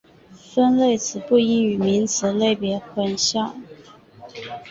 [0.51, 3.53] 分类词不应与名词类别混淆。